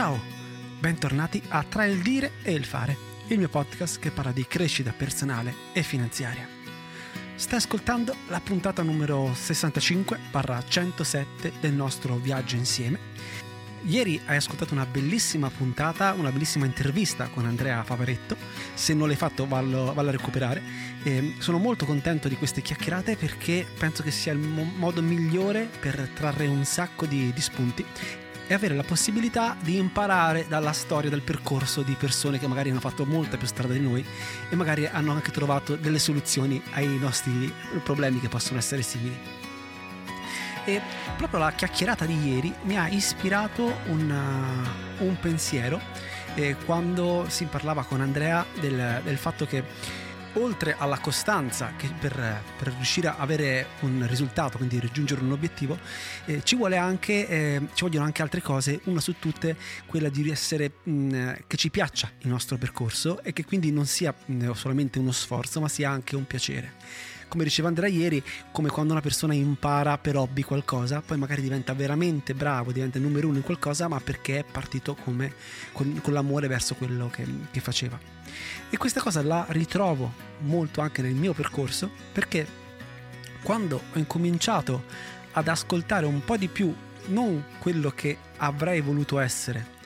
[0.00, 0.18] Ciao,
[0.78, 4.94] bentornati a Tra il dire e il fare, il mio podcast che parla di crescita
[4.96, 6.48] personale e finanziaria.
[7.34, 12.98] Stai ascoltando la puntata numero 65-107 del nostro viaggio insieme.
[13.82, 18.38] Ieri hai ascoltato una bellissima puntata, una bellissima intervista con Andrea Favaretto.
[18.72, 20.62] Se non l'hai fatto, vallo, a recuperare.
[21.02, 25.68] E sono molto contento di queste chiacchierate perché penso che sia il mo- modo migliore
[25.78, 27.84] per trarre un sacco di, di spunti
[28.50, 32.80] e avere la possibilità di imparare dalla storia del percorso di persone che magari hanno
[32.80, 34.04] fatto molta più strada di noi
[34.48, 39.16] e magari hanno anche trovato delle soluzioni ai nostri problemi che possono essere simili.
[40.64, 40.82] E
[41.16, 44.64] proprio la chiacchierata di ieri mi ha ispirato una,
[44.98, 45.80] un pensiero
[46.34, 49.62] eh, quando si parlava con Andrea del, del fatto che
[50.34, 55.78] oltre alla costanza che per, per, riuscire a avere un risultato, quindi raggiungere un obiettivo,
[56.26, 59.56] eh, ci, anche, eh, ci vogliono anche altre cose, una su tutte
[59.86, 64.14] quella di essere mh, che ci piaccia il nostro percorso e che quindi non sia
[64.24, 68.92] mh, solamente uno sforzo, ma sia anche un piacere come diceva Andrea ieri, come quando
[68.92, 73.44] una persona impara per hobby qualcosa, poi magari diventa veramente bravo, diventa numero uno in
[73.44, 75.32] qualcosa, ma perché è partito come,
[75.70, 78.19] con, con l'amore verso quello che, che faceva.
[78.68, 82.46] E questa cosa la ritrovo molto anche nel mio percorso, perché
[83.42, 84.84] quando ho incominciato
[85.32, 86.74] ad ascoltare un po' di più
[87.06, 89.78] non quello che avrei voluto essere,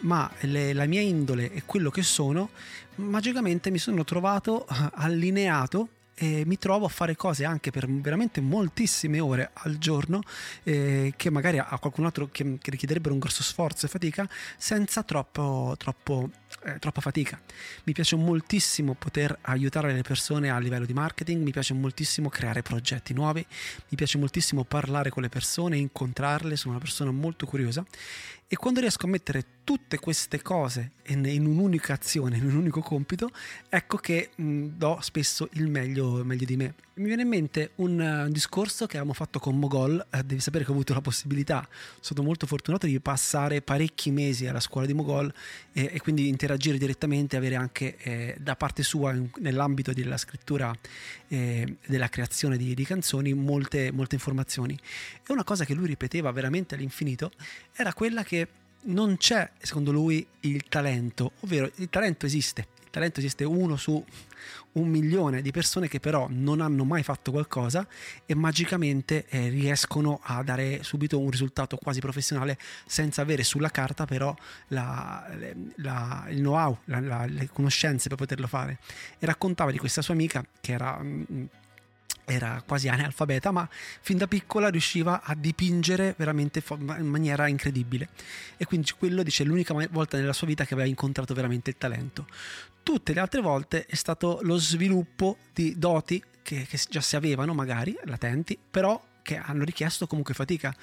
[0.00, 2.50] ma le, la mia indole e quello che sono,
[2.96, 5.88] magicamente mi sono trovato allineato
[6.20, 10.20] e mi trovo a fare cose anche per veramente moltissime ore al giorno
[10.64, 15.04] eh, che magari a qualcun altro che, che, richiederebbero un grosso sforzo e fatica senza
[15.04, 16.28] troppo, troppo,
[16.64, 17.40] eh, troppa fatica.
[17.84, 22.62] Mi piace moltissimo poter aiutare le persone a livello di marketing, mi piace moltissimo creare
[22.62, 23.44] progetti nuovi,
[23.88, 27.84] mi piace moltissimo parlare con le persone, incontrarle, sono una persona molto curiosa
[28.50, 33.30] e quando riesco a mettere tutte queste cose in, un'unica azione, in un unico compito,
[33.68, 36.74] ecco che mh, do spesso il meglio, meglio di me.
[36.94, 40.64] Mi viene in mente un, un discorso che avevamo fatto con Mogol, uh, devi sapere
[40.64, 41.68] che ho avuto la possibilità,
[42.00, 45.32] sono molto fortunato di passare parecchi mesi alla scuola di Mogol
[45.72, 50.74] e, e quindi interagire direttamente, avere anche eh, da parte sua in, nell'ambito della scrittura
[51.28, 54.76] e eh, della creazione di, di canzoni molte, molte informazioni.
[55.26, 57.30] E una cosa che lui ripeteva veramente all'infinito
[57.76, 58.37] era quella che
[58.82, 64.02] non c'è, secondo lui, il talento, ovvero il talento esiste, il talento esiste uno su
[64.72, 67.86] un milione di persone che però non hanno mai fatto qualcosa
[68.24, 74.04] e magicamente eh, riescono a dare subito un risultato quasi professionale senza avere sulla carta
[74.04, 74.34] però
[74.68, 75.26] la,
[75.76, 78.78] la, il know-how, la, le conoscenze per poterlo fare.
[79.18, 80.98] E raccontava di questa sua amica che era...
[80.98, 81.44] Mh, mm,
[82.28, 88.08] era quasi analfabeta, ma fin da piccola riusciva a dipingere veramente in maniera incredibile.
[88.56, 92.26] E quindi quello dice l'unica volta nella sua vita che aveva incontrato veramente il talento.
[92.82, 97.54] Tutte le altre volte è stato lo sviluppo di doti che, che già si avevano,
[97.54, 100.74] magari latenti, però che hanno richiesto comunque fatica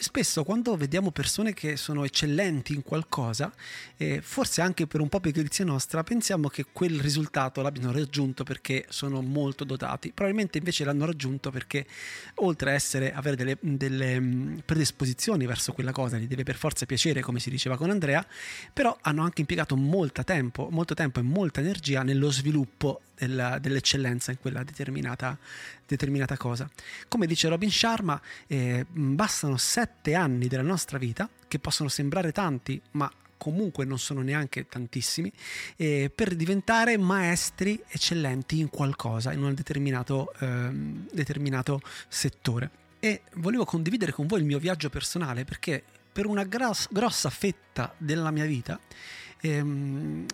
[0.00, 3.52] spesso quando vediamo persone che sono eccellenti in qualcosa,
[3.96, 8.86] eh, forse anche per un po' pigrizia nostra, pensiamo che quel risultato l'abbiano raggiunto perché
[8.88, 10.12] sono molto dotati.
[10.12, 11.86] Probabilmente invece l'hanno raggiunto perché
[12.36, 16.86] oltre a essere, avere delle, delle mm, predisposizioni verso quella cosa, gli deve per forza
[16.86, 18.26] piacere, come si diceva con Andrea,
[18.72, 24.30] però hanno anche impiegato molto tempo, molto tempo e molta energia nello sviluppo della, dell'eccellenza
[24.30, 25.36] in quella determinata,
[25.86, 26.68] determinata, cosa.
[27.08, 32.80] Come dice Robin Sharma, eh, bastano sette anni della nostra vita, che possono sembrare tanti,
[32.92, 35.32] ma comunque non sono neanche tantissimi,
[35.76, 40.70] eh, per diventare maestri eccellenti in qualcosa, in un determinato, eh,
[41.12, 42.70] determinato settore.
[43.00, 45.82] E volevo condividere con voi il mio viaggio personale perché
[46.12, 48.78] per una gros- grossa fetta della mia vita
[49.40, 50.26] ehm,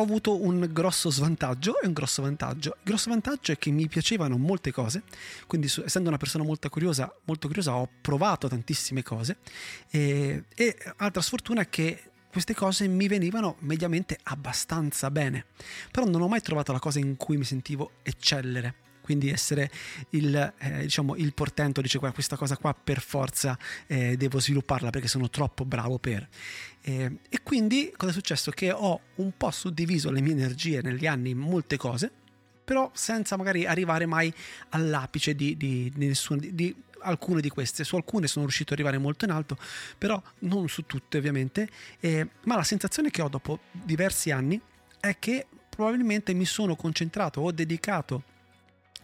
[0.00, 2.70] ho avuto un grosso svantaggio e un grosso vantaggio.
[2.78, 5.02] Il grosso vantaggio è che mi piacevano molte cose,
[5.46, 9.38] quindi essendo una persona molto curiosa, molto curiosa ho provato tantissime cose
[9.90, 15.46] e, e altra sfortuna è che queste cose mi venivano mediamente abbastanza bene,
[15.90, 19.68] però non ho mai trovato la cosa in cui mi sentivo eccellere quindi essere
[20.10, 23.58] il, eh, diciamo, il portento, dice questa cosa qua per forza
[23.88, 26.28] eh, devo svilupparla perché sono troppo bravo per.
[26.82, 28.52] Eh, e quindi cosa è successo?
[28.52, 32.08] Che ho un po' suddiviso le mie energie negli anni in molte cose,
[32.62, 34.32] però senza magari arrivare mai
[34.68, 37.82] all'apice di, di, di, nessuna, di, alcune di queste.
[37.82, 39.58] Su alcune sono riuscito ad arrivare molto in alto,
[39.98, 41.68] però non su tutte ovviamente.
[41.98, 44.60] Eh, ma la sensazione che ho dopo diversi anni
[45.00, 48.22] è che probabilmente mi sono concentrato o dedicato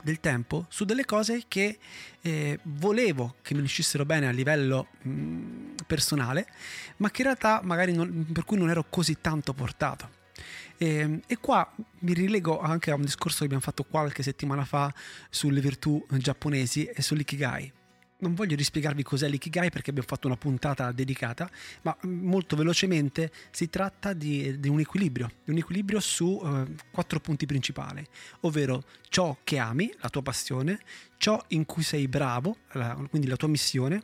[0.03, 1.79] del tempo su delle cose che
[2.21, 6.47] eh, volevo che mi uscissero bene a livello mh, personale,
[6.99, 10.11] ma che in realtà magari non, per cui non ero così tanto portato.
[10.77, 11.71] E, ehm, e, qua
[12.01, 14.93] mi rilego anche a un discorso che abbiamo fatto qualche settimana fa
[15.31, 17.73] sulle virtù giapponesi e sull'ikigai
[18.27, 21.49] non voglio rispiegarvi cos'è l'ikigai perché abbiamo fatto una puntata dedicata,
[21.83, 26.75] ma mm, molto velocemente si tratta di, di un equilibrio, di un equilibrio su eh,
[26.91, 28.05] quattro punti principali,
[28.41, 30.81] ovvero ciò che ami, la tua passione,
[31.19, 32.57] ciò in cui sei bravo,
[33.11, 34.03] quindi la tua missione,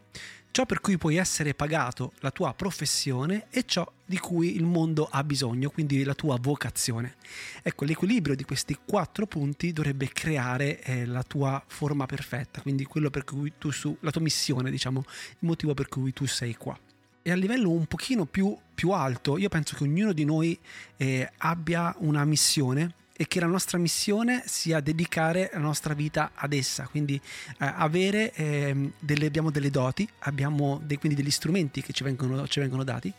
[0.53, 5.09] ciò per cui puoi essere pagato, la tua professione e ciò di cui il mondo
[5.11, 7.17] ha bisogno, quindi la tua vocazione.
[7.63, 13.11] Ecco, l'equilibrio di questi quattro punti dovrebbe creare eh, la tua forma perfetta, quindi quello
[13.11, 16.79] per cui tu su, la tua missione, diciamo, il motivo per cui tu sei qua.
[17.25, 20.59] E a livello un pochino più, più alto, io penso che ognuno di noi
[20.97, 26.53] eh, abbia una missione e che la nostra missione sia dedicare la nostra vita ad
[26.53, 31.93] essa, quindi eh, avere eh, delle, abbiamo delle doti, abbiamo dei, quindi degli strumenti che
[31.93, 33.13] ci vengono, ci vengono dati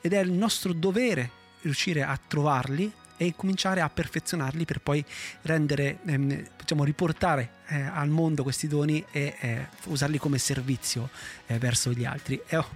[0.00, 1.30] ed è il nostro dovere
[1.60, 5.04] riuscire a trovarli e cominciare a perfezionarli per poi
[5.42, 11.10] rendere, ehm, diciamo, riportare eh, al mondo questi doni e eh, usarli come servizio
[11.48, 12.40] eh, verso gli altri.
[12.46, 12.66] E, oh,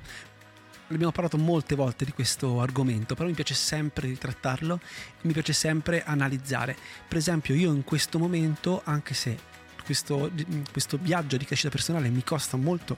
[0.94, 4.80] abbiamo parlato molte volte di questo argomento, però mi piace sempre ritrattarlo
[5.22, 6.76] mi piace sempre analizzare.
[7.08, 9.36] Per esempio, io in questo momento, anche se
[9.84, 10.30] questo,
[10.70, 12.96] questo viaggio di crescita personale mi costa molto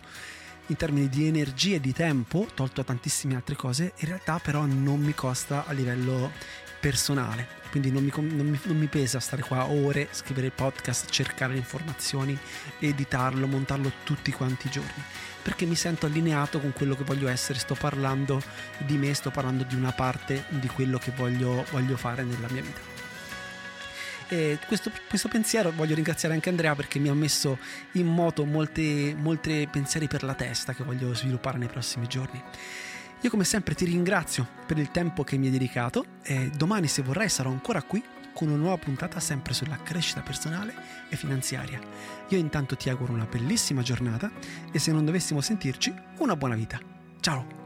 [0.69, 4.65] in termini di energia e di tempo, tolto a tantissime altre cose, in realtà però
[4.65, 6.33] non mi costa a livello
[6.81, 7.66] personale.
[7.79, 11.53] Quindi non mi, non, mi, non mi, pesa stare qua ore, scrivere il podcast, cercare
[11.53, 12.37] le informazioni,
[12.79, 15.03] editarlo, montarlo tutti quanti i giorni
[15.43, 18.43] perché mi sento allineato con quello che voglio essere, sto parlando
[18.79, 22.63] di me, sto parlando di una parte di quello che voglio, voglio fare nella mia
[22.63, 22.81] vita.
[24.67, 27.59] Questo, questo, pensiero voglio ringraziare anche Andrea perché mi ha messo
[27.93, 29.15] in moto molti
[29.71, 32.43] pensieri per la testa che voglio sviluppare nei prossimi giorni.
[33.23, 37.03] Io come sempre ti ringrazio per il tempo che mi hai dedicato e domani se
[37.03, 38.03] vorrai sarò ancora qui
[38.33, 40.75] con una nuova puntata sempre sulla crescita personale
[41.09, 41.81] e finanziaria.
[42.29, 44.31] Io intanto ti auguro una bellissima giornata
[44.71, 46.79] e se non dovessimo sentirci, una buona vita.
[47.21, 47.66] Ciao!